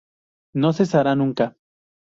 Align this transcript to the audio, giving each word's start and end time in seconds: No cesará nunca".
No 0.55 0.73
cesará 0.73 1.13
nunca". 1.15 1.55